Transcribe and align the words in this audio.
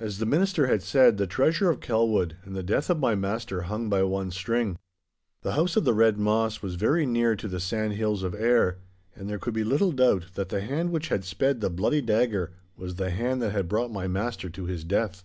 As 0.00 0.18
the 0.18 0.26
minister 0.26 0.66
had 0.66 0.82
said, 0.82 1.18
the 1.18 1.26
treasure 1.28 1.70
of 1.70 1.78
Kelwood 1.78 2.34
and 2.42 2.56
the 2.56 2.64
death 2.64 2.90
of 2.90 2.98
my 2.98 3.14
master 3.14 3.60
hung 3.62 3.88
by 3.88 4.02
one 4.02 4.32
string. 4.32 4.76
The 5.42 5.52
House 5.52 5.76
of 5.76 5.84
the 5.84 5.94
Red 5.94 6.18
Moss 6.18 6.62
was 6.62 6.74
very 6.74 7.06
near 7.06 7.36
to 7.36 7.46
the 7.46 7.60
sandhills 7.60 8.24
of 8.24 8.34
Ayr, 8.34 8.78
and 9.14 9.30
there 9.30 9.38
could 9.38 9.54
be 9.54 9.62
little 9.62 9.92
doubt 9.92 10.30
that 10.34 10.48
the 10.48 10.62
hand 10.62 10.90
which 10.90 11.10
had 11.10 11.22
sped 11.24 11.60
the 11.60 11.70
bloody 11.70 12.00
dagger 12.00 12.50
was 12.76 12.96
the 12.96 13.10
hand 13.10 13.40
that 13.42 13.52
had 13.52 13.68
brought 13.68 13.92
my 13.92 14.08
master 14.08 14.50
to 14.50 14.64
his 14.64 14.82
death. 14.82 15.22